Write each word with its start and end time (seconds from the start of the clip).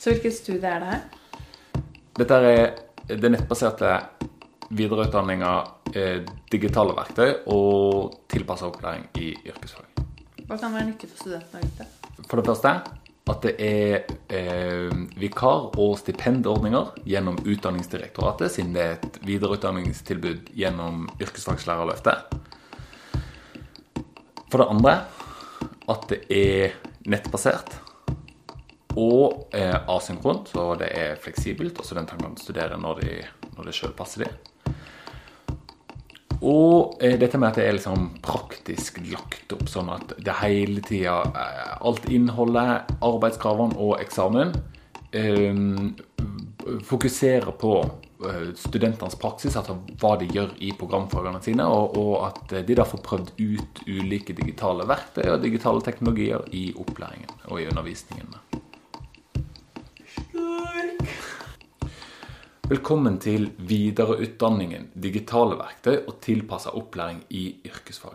Så 0.00 0.14
hvilket 0.14 0.32
studie 0.32 0.64
er 0.64 0.80
det 0.80 0.88
her? 0.88 1.00
Dette 2.16 2.36
er 2.40 3.18
det 3.20 3.30
nettbaserte 3.34 3.90
videreutdanninga 4.72 5.50
eh, 5.92 6.22
digitale 6.48 6.94
verktøy 6.96 7.42
og 7.52 8.14
tilpassa 8.32 8.70
opplæring 8.70 9.10
i 9.20 9.34
yrkesfag. 9.50 9.90
Hva 10.46 10.56
kan 10.56 10.72
være 10.72 10.86
nyttig 10.88 11.10
for 11.10 11.20
studentene 11.26 11.66
vite? 11.66 11.86
For 12.30 12.40
det 12.40 12.46
første 12.48 12.72
at 13.30 13.44
det 13.44 13.52
er 13.60 14.08
eh, 14.32 14.94
vikar- 15.20 15.76
og 15.76 15.98
stipendordninger 16.00 16.96
gjennom 17.04 17.36
Utdanningsdirektoratet, 17.44 18.54
siden 18.56 18.72
det 18.74 18.82
er 18.86 18.96
et 18.96 19.20
videreutdanningstilbud 19.28 20.48
gjennom 20.56 21.04
Yrkesfagslærerløftet. 21.20 22.24
For 24.48 24.64
det 24.64 24.70
andre 24.72 24.96
at 25.92 26.08
det 26.08 26.24
er 26.32 26.80
nettbasert 27.04 27.76
og 29.00 29.56
eh, 29.56 29.76
asynkront, 29.88 30.50
så 30.52 30.74
det 30.80 30.90
er 30.96 31.18
fleksibelt, 31.20 31.78
og 31.78 31.86
studentene 31.86 32.26
kan 32.26 32.38
studere 32.40 32.78
når, 32.80 33.02
de, 33.04 33.18
når 33.56 33.70
det 33.70 33.76
sjøl 33.76 33.94
passer 33.96 34.26
dem. 34.26 34.74
Og 36.40 37.00
eh, 37.04 37.16
dette 37.20 37.38
med 37.38 37.50
at 37.50 37.60
det 37.60 37.66
er 37.68 37.76
liksom 37.76 38.10
praktisk 38.24 39.00
lagt 39.10 39.52
opp, 39.56 39.66
sånn 39.68 39.90
at 39.92 40.14
det 40.18 40.36
hele 40.40 40.84
tida 40.84 41.20
eh, 41.28 41.72
Alt 41.86 42.08
innholdet, 42.12 42.92
arbeidskravene 43.04 43.76
og 43.80 43.98
eksamen 44.02 44.54
fokuserer 46.86 47.50
på 47.58 47.72
studentenes 48.54 49.16
praksis, 49.18 49.56
altså 49.58 49.74
hva 49.98 50.12
de 50.20 50.28
gjør 50.30 50.52
i 50.62 50.68
programfagene 50.78 51.40
sine, 51.42 51.66
og, 51.66 51.96
og 51.98 52.12
at 52.28 52.54
de 52.68 52.76
da 52.78 52.86
får 52.86 53.02
prøvd 53.08 53.32
ut 53.40 53.82
ulike 53.88 54.36
digitale 54.38 54.86
verktøy 54.86 55.24
og 55.32 55.42
digitale 55.42 55.82
teknologier 55.82 56.46
i 56.54 56.68
opplæringen 56.78 57.34
og 57.48 57.58
i 57.58 57.66
undervisningen. 57.72 58.38
Velkommen 62.70 63.16
til 63.18 63.48
videreutdanningen 63.66 64.84
digitale 64.94 65.56
verktøy 65.58 66.04
og 66.04 66.20
tilpassa 66.22 66.70
opplæring 66.78 67.24
i 67.34 67.56
yrkesfag. 67.66 68.14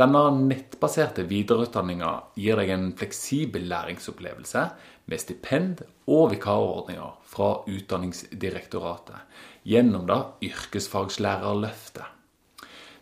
Denne 0.00 0.22
nettbaserte 0.38 1.26
videreutdanninga 1.28 2.14
gir 2.40 2.56
deg 2.56 2.72
en 2.72 2.86
fleksibel 2.96 3.68
læringsopplevelse 3.68 4.62
med 5.04 5.20
stipend 5.20 5.82
og 6.08 6.30
vikarordninger 6.32 7.18
fra 7.28 7.50
Utdanningsdirektoratet 7.68 9.44
gjennom 9.68 10.08
da 10.08 10.22
Yrkesfagslærerløftet. 10.48 12.08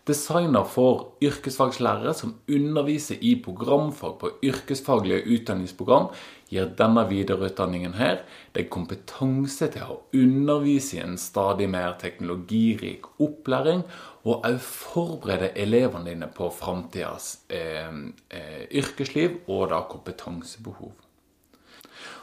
Designer 0.06 0.62
for 0.70 1.16
yrkesfagslærere 1.18 2.12
som 2.14 2.36
underviser 2.46 3.18
i 3.26 3.32
programfag 3.42 4.12
på 4.20 4.28
yrkesfaglige 4.46 5.24
utdanningsprogram, 5.34 6.12
gir 6.46 6.68
denne 6.78 7.02
videreutdanningen 7.10 7.96
her 7.98 8.20
deg 8.54 8.68
kompetanse 8.70 9.66
til 9.74 9.88
å 9.90 9.96
undervise 10.14 11.00
i 11.00 11.02
en 11.02 11.18
stadig 11.18 11.66
mer 11.72 11.96
teknologirik 11.98 13.08
opplæring, 13.18 13.82
og 14.22 14.46
òg 14.46 14.60
forberede 14.62 15.50
elevene 15.58 16.12
dine 16.12 16.30
på 16.30 16.52
framtidas 16.54 17.40
eh, 17.50 17.90
eh, 18.30 18.62
yrkesliv 18.78 19.42
og 19.50 19.72
da 19.74 19.82
kompetansebehov. 19.90 20.94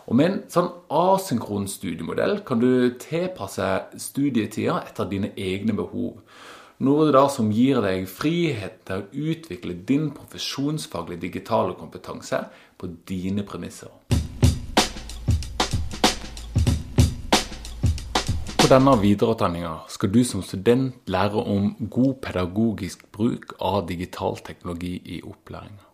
Og 0.07 0.15
Med 0.19 0.29
en 0.29 0.41
sånn 0.51 0.71
asynkron 0.91 1.67
studiemodell 1.67 2.41
kan 2.47 2.63
du 2.63 2.95
tilpasse 2.99 3.67
studietida 3.99 4.81
etter 4.87 5.07
dine 5.11 5.35
egne 5.35 5.75
behov. 5.75 6.19
Noe 6.81 7.11
da 7.13 7.27
som 7.29 7.51
gir 7.53 7.77
deg 7.85 8.07
frihet 8.09 8.79
til 8.87 9.03
å 9.03 9.27
utvikle 9.29 9.75
din 9.85 10.07
profesjonsfaglige 10.15 11.21
digitale 11.27 11.75
kompetanse 11.77 12.39
på 12.81 12.89
dine 13.05 13.45
premisser. 13.45 13.91
På 18.57 18.71
denne 18.71 18.97
videreutdanninga 18.97 19.75
skal 19.93 20.13
du 20.15 20.23
som 20.25 20.41
student 20.41 21.05
lære 21.05 21.45
om 21.45 21.73
god 21.93 22.21
pedagogisk 22.25 23.05
bruk 23.13 23.53
av 23.61 23.83
digital 23.93 24.39
teknologi 24.41 24.95
i 25.05 25.21
opplæringa. 25.21 25.92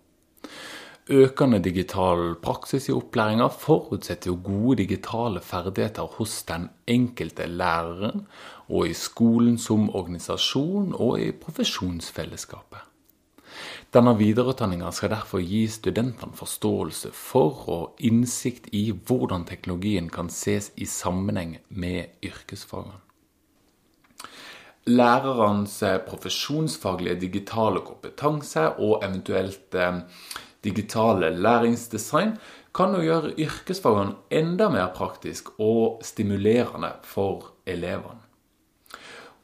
Økende 1.10 1.58
digital 1.58 2.36
praksis 2.38 2.86
i 2.86 2.94
opplæringa 2.94 3.48
forutsetter 3.50 4.30
jo 4.30 4.36
gode 4.46 4.76
digitale 4.84 5.42
ferdigheter 5.42 6.06
hos 6.20 6.44
den 6.46 6.68
enkelte 6.86 7.48
læreren, 7.50 8.28
og 8.70 8.92
i 8.92 8.94
skolen 8.94 9.58
som 9.58 9.88
organisasjon 9.90 10.94
og 10.94 11.18
i 11.18 11.32
profesjonsfellesskapet. 11.34 12.84
Denne 13.90 14.14
videreutdanninga 14.20 14.92
skal 14.94 15.10
derfor 15.16 15.42
gi 15.42 15.64
studentene 15.74 16.38
forståelse 16.38 17.10
for 17.18 17.66
og 17.74 18.06
innsikt 18.06 18.70
i 18.78 18.92
hvordan 18.94 19.48
teknologien 19.50 20.12
kan 20.14 20.30
ses 20.30 20.70
i 20.78 20.86
sammenheng 20.86 21.58
med 21.70 22.22
yrkesfagene. 22.22 23.02
Lærerens 24.86 25.82
profesjonsfaglige 26.06 27.20
digitale 27.26 27.82
kompetanse 27.82 28.70
og 28.78 29.02
eventuelt 29.06 29.74
digitale 30.66 31.32
læringsdesign 31.36 32.38
kan 32.76 32.96
jo 32.96 33.04
gjøre 33.04 33.36
yrkesfagene 33.40 34.18
enda 34.32 34.70
mer 34.70 34.90
praktisk 34.96 35.54
og 35.58 36.02
stimulerende 36.06 36.92
for 37.04 37.54
elevene. 37.66 38.26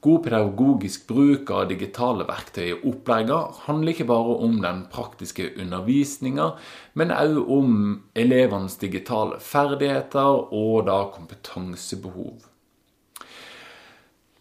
God 0.05 0.19
pedagogisk 0.21 1.07
bruk 1.09 1.49
av 1.49 1.63
digitale 1.71 2.27
verktøy 2.27 2.65
i 2.67 2.75
opplegget 2.77 3.61
handler 3.65 3.95
ikke 3.95 4.05
bare 4.11 4.35
om 4.45 4.59
den 4.61 4.83
praktiske 4.93 5.47
undervisninga, 5.57 6.51
men 6.93 7.13
òg 7.15 7.39
om 7.55 7.71
elevenes 8.13 8.77
digitale 8.77 9.39
ferdigheter 9.41 10.53
og 10.53 10.85
da 10.91 10.99
kompetansebehov. 11.15 12.45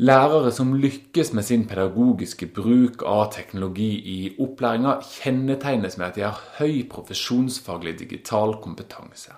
Lærere 0.03 0.51
som 0.51 0.73
lykkes 0.75 1.29
med 1.39 1.45
sin 1.47 1.69
pedagogiske 1.71 2.49
bruk 2.51 3.05
av 3.07 3.29
teknologi 3.31 3.93
i 4.11 4.17
opplæringa, 4.43 4.97
kjennetegnes 5.07 5.95
med 6.01 6.09
at 6.09 6.17
de 6.19 6.25
har 6.27 6.41
høy 6.57 6.81
profesjonsfaglig 6.91 7.93
digital 8.01 8.57
kompetanse. 8.65 9.37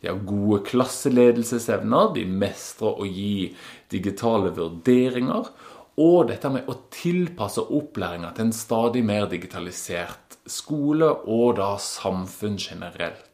De 0.00 0.08
har 0.08 0.22
gode 0.24 0.62
klasseledelsesevner, 0.70 2.14
de 2.16 2.24
mestrer 2.24 2.96
å 2.96 3.04
gi 3.04 3.50
digitale 3.92 4.54
vurderinger, 4.56 5.52
og 6.00 6.30
dette 6.32 6.48
med 6.48 6.72
å 6.72 6.78
tilpasse 6.96 7.60
opplæringa 7.60 8.32
til 8.32 8.48
en 8.48 8.56
stadig 8.56 9.04
mer 9.04 9.28
digitalisert 9.28 10.40
skole 10.48 11.12
og 11.28 11.58
da 11.60 11.74
samfunn 11.76 12.56
generelt. 12.56 13.29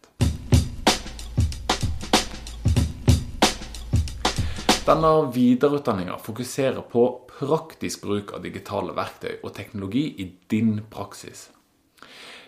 Denne 4.87 5.09
videreutdanninger 5.35 6.21
fokuserer 6.23 6.85
på 6.87 7.01
praktisk 7.27 8.05
bruk 8.07 8.31
av 8.37 8.45
digitale 8.45 8.93
verktøy 8.95 9.41
og 9.41 9.51
teknologi 9.57 10.05
i 10.23 10.27
din 10.47 10.77
praksis. 10.93 11.49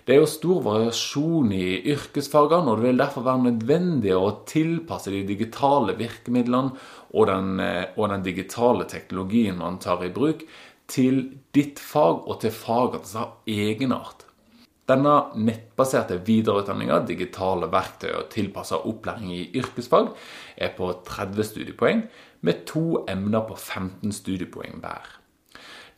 Det 0.06 0.15
er 0.15 0.21
jo 0.22 0.28
stor 0.31 0.60
variasjon 0.62 1.50
i 1.53 1.81
yrkesfagene, 1.91 2.71
og 2.71 2.78
det 2.78 2.87
vil 2.87 3.03
derfor 3.03 3.26
være 3.26 3.43
nødvendig 3.49 4.15
å 4.15 4.31
tilpasse 4.47 5.10
de 5.12 5.25
digitale 5.26 5.99
virkemidlene 5.99 6.78
og 7.10 7.26
den, 7.28 7.59
og 7.99 8.06
den 8.15 8.25
digitale 8.25 8.87
teknologien 8.87 9.59
man 9.59 9.82
tar 9.82 10.06
i 10.06 10.12
bruk, 10.15 10.47
til 10.88 11.20
ditt 11.53 11.82
fag 11.82 12.22
og 12.22 12.38
til 12.47 12.55
fagets 12.55 13.19
egenart. 13.50 14.27
Denne 14.88 15.15
nettbaserte 15.37 16.16
videreutdanninga, 16.25 17.03
digitale 17.04 17.69
verktøy 17.72 18.15
og 18.16 18.31
tilpassa 18.32 18.78
opplæring 18.88 19.34
i 19.37 19.43
yrkesfag, 19.60 20.15
er 20.56 20.72
på 20.78 20.88
30 21.04 21.44
studiepoeng, 21.44 22.06
med 22.41 22.65
to 22.71 23.04
emner 23.10 23.44
på 23.44 23.56
15 23.56 24.15
studiepoeng 24.16 24.78
hver. 24.81 25.19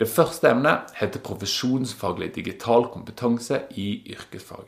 Det 0.01 0.09
første 0.09 0.49
emnet 0.49 0.91
heter 0.97 1.21
profesjonsfaglig 1.21 2.33
digital 2.35 2.89
kompetanse 2.91 3.61
i 3.77 4.01
yrkesfag. 4.15 4.65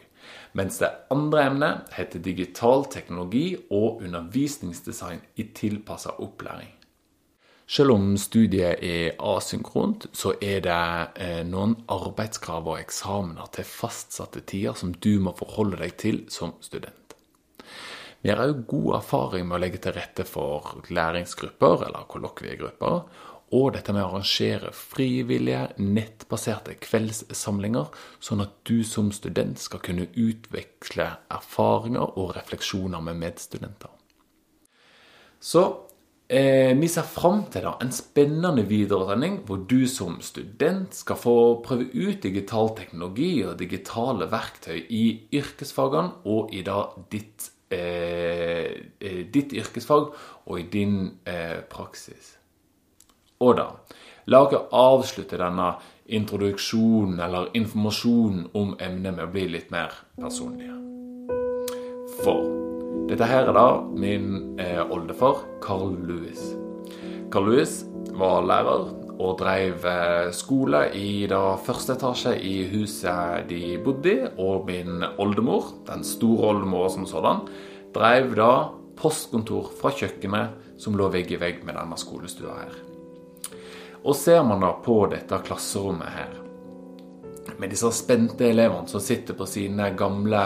Mens 0.53 0.79
det 0.79 0.93
andre 1.11 1.47
emnet 1.49 1.95
heter 1.97 2.23
digital 2.23 2.85
teknologi 2.93 3.57
og 3.71 4.05
undervisningsdesign 4.05 5.25
i 5.37 5.49
tilpassa 5.57 6.15
opplæring. 6.21 6.82
Selv 7.67 7.95
om 7.95 8.17
studiet 8.19 8.83
er 8.85 9.15
asynkront, 9.23 10.09
så 10.13 10.35
er 10.43 10.61
det 10.65 10.79
eh, 11.23 11.43
noen 11.47 11.77
arbeidskrav 11.93 12.67
og 12.67 12.81
eksamener 12.81 13.49
til 13.55 13.69
fastsatte 13.69 14.43
tider 14.45 14.77
som 14.79 14.93
du 14.93 15.15
må 15.23 15.33
forholde 15.39 15.79
deg 15.81 15.97
til 16.01 16.25
som 16.33 16.57
student. 16.61 16.99
Vi 18.23 18.31
har 18.31 18.43
òg 18.45 18.67
god 18.71 18.97
erfaring 19.01 19.49
med 19.49 19.57
å 19.57 19.63
legge 19.65 19.81
til 19.83 19.97
rette 19.97 20.27
for 20.29 20.83
læringsgrupper 20.95 21.89
eller 21.89 22.07
kollokviegrupper, 22.11 23.01
og 23.53 23.73
dette 23.75 23.93
med 23.93 24.01
å 24.01 24.13
arrangere 24.13 24.71
frivillige, 24.73 25.65
nettbaserte 25.83 26.79
kveldssamlinger, 26.81 27.91
sånn 28.23 28.45
at 28.47 28.55
du 28.69 28.79
som 28.87 29.11
student 29.13 29.61
skal 29.61 29.83
kunne 29.85 30.07
utveksle 30.09 31.09
erfaringer 31.35 32.15
og 32.17 32.33
refleksjoner 32.39 33.03
med 33.05 33.21
medstudenter. 33.21 33.91
Så 35.43 35.67
Eh, 36.33 36.73
vi 36.81 36.89
ser 36.89 37.05
fram 37.05 37.43
til 37.53 37.67
da, 37.67 37.75
en 37.85 37.91
spennende 37.93 38.63
videreutdanning 38.65 39.43
hvor 39.45 39.67
du 39.69 39.83
som 39.91 40.15
student 40.25 40.95
skal 40.97 41.19
få 41.21 41.35
prøve 41.61 41.91
ut 41.93 42.23
digital 42.25 42.71
teknologi 42.79 43.43
og 43.45 43.59
digitale 43.61 44.31
verktøy 44.33 44.79
i 44.89 45.03
yrkesfagene 45.37 46.25
og 46.33 46.55
i 46.57 46.63
da 46.65 46.87
ditt, 47.13 47.51
eh, 47.69 48.65
eh 48.97 49.21
ditt 49.29 49.53
yrkesfag 49.53 50.09
og 50.47 50.57
i 50.57 50.65
din 50.73 51.19
eh, 51.29 51.61
praksis. 51.69 52.39
Og 53.45 53.57
da, 53.61 53.69
la 54.25 54.43
oss 54.47 54.73
avslutte 54.73 55.37
denne 55.37 55.75
introduksjonen 56.09 57.21
eller 57.21 57.53
informasjonen 57.53 58.49
om 58.55 58.73
emnet 58.81 59.19
med 59.21 59.27
å 59.29 59.33
bli 59.37 59.49
litt 59.53 59.71
mer 59.71 60.01
personlige. 60.17 60.81
For 62.25 62.72
dette 63.11 63.27
her 63.27 63.49
er 63.51 63.57
da 63.57 63.67
min 63.99 64.59
eh, 64.63 64.83
oldefar, 64.83 65.43
Carl 65.65 65.95
Louis. 66.07 66.41
Carl 67.33 67.49
Louis 67.51 67.73
var 68.15 68.45
lærer 68.47 68.91
og 69.23 69.39
drev 69.41 69.87
eh, 69.89 70.31
skole 70.35 70.85
i 70.99 71.27
da 71.31 71.57
første 71.63 71.97
etasje 71.97 72.37
i 72.39 72.55
huset 72.73 73.49
de 73.51 73.77
bodde 73.85 74.13
i. 74.15 74.29
Og 74.39 74.67
min 74.69 75.03
oldemor, 75.19 75.73
den 75.89 76.05
store 76.07 76.53
oldemor 76.55 76.89
som 76.95 77.09
sådan, 77.09 77.43
drev 77.95 78.33
da 78.39 78.53
postkontor 78.99 79.73
fra 79.81 79.93
kjøkkenet 79.97 80.79
som 80.81 80.97
lå 80.99 81.09
vegg 81.13 81.35
i 81.35 81.41
vegg 81.41 81.63
med 81.67 81.77
denne 81.79 81.99
skolestua 81.99 82.55
her. 82.61 82.79
Og 84.03 84.17
ser 84.19 84.43
man 84.47 84.63
da 84.65 84.73
på 84.83 85.05
dette 85.11 85.39
klasserommet 85.47 86.11
her, 86.11 86.33
med 87.59 87.71
disse 87.71 87.91
spente 87.95 88.49
elevene 88.49 88.91
som 88.91 89.03
sitter 89.03 89.37
på 89.39 89.47
sine 89.47 89.93
gamle, 89.99 90.43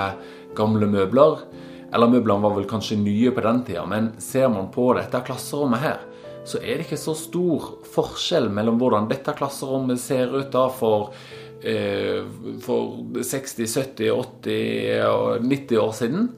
gamle 0.57 0.89
møbler 0.91 1.45
Eller 1.95 2.11
møblene 2.11 2.43
var 2.43 2.57
vel 2.57 2.69
kanskje 2.69 2.99
nye 2.99 3.33
på 3.35 3.45
den 3.45 3.63
tida, 3.67 3.85
men 3.87 4.13
ser 4.23 4.49
man 4.53 4.71
på 4.75 4.89
dette 4.99 5.21
klasserommet 5.27 5.85
her, 5.85 6.05
så 6.47 6.61
er 6.63 6.79
det 6.79 6.87
ikke 6.87 7.01
så 7.01 7.15
stor 7.19 7.71
forskjell 7.91 8.49
mellom 8.55 8.79
hvordan 8.81 9.09
dette 9.11 9.35
klasserommet 9.39 10.01
ser 10.03 10.35
ut 10.35 10.51
da 10.55 10.67
for, 10.71 11.15
eh, 11.63 12.23
for 12.63 13.01
60, 13.19 13.67
70, 13.67 14.11
80 14.11 15.03
og 15.11 15.47
90 15.47 15.83
år 15.83 15.97
siden. 16.03 16.29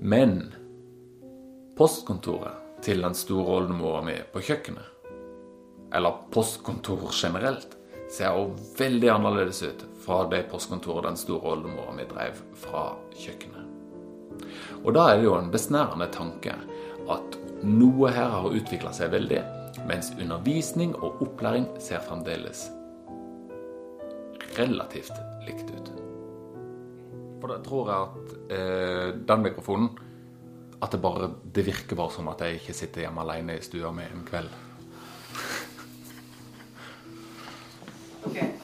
Men 0.00 0.40
postkontoret 1.78 2.82
til 2.82 3.00
den 3.02 3.14
store 3.14 3.60
oldemora 3.60 4.02
mi 4.04 4.18
på 4.32 4.42
kjøkkenet 4.44 4.90
eller 5.94 6.14
postkontor 6.30 7.10
generelt, 7.22 7.76
ser 8.10 8.34
jo 8.34 8.48
veldig 8.78 9.12
annerledes 9.14 9.62
ut 9.62 9.84
fra 10.04 10.24
det 10.30 10.42
postkontoret 10.50 11.06
den 11.06 11.20
store 11.20 11.54
oldemora 11.54 11.94
mi 11.94 12.08
drev 12.10 12.42
fra 12.66 12.88
kjøkkenet. 13.14 13.73
Og 14.84 14.94
da 14.96 15.08
er 15.10 15.20
det 15.20 15.28
jo 15.28 15.36
en 15.38 15.52
besnærende 15.52 16.08
tanke 16.14 16.54
at 17.10 17.36
noe 17.64 18.12
her 18.12 18.32
har 18.36 18.54
utvikla 18.54 18.92
seg 18.96 19.12
veldig, 19.14 19.42
mens 19.88 20.12
undervisning 20.16 20.94
og 21.00 21.22
opplæring 21.24 21.68
ser 21.82 22.04
fremdeles 22.04 22.68
relativt 24.58 25.16
likt 25.46 25.70
ut. 25.74 25.88
For 27.40 27.52
da 27.52 27.58
tror 27.64 27.90
jeg 27.90 28.04
at 28.08 28.34
eh, 28.56 29.08
den 29.28 29.42
mikrofonen 29.44 29.90
At 30.80 30.92
det 30.92 31.00
bare 31.00 31.30
det 31.54 31.64
virker 31.66 31.96
bare 31.96 32.12
som 32.12 32.28
at 32.28 32.40
jeg 32.40 32.60
ikke 32.60 32.74
sitter 32.76 33.04
hjemme 33.04 33.22
alene 33.24 33.58
i 33.58 33.64
stua 33.64 33.90
mi 33.92 34.04
en 34.04 34.24
kveld 34.28 34.50